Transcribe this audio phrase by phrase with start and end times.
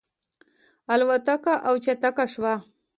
[0.93, 2.53] الوتکه اوچته شوه.